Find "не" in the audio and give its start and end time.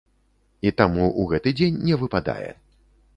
1.91-1.95